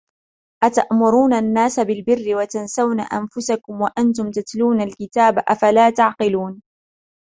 [0.63, 6.61] أَتَأْمُرُونَ النَّاسَ بِالْبِرِّ وَتَنْسَوْنَ أَنْفُسَكُمْ وَأَنْتُمْ تَتْلُونَ الْكِتَابَ أَفَلَا تَعْقِلُونَ